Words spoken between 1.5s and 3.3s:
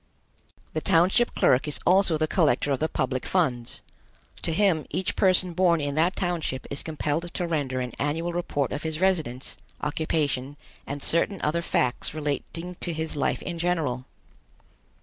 is also the collector of the public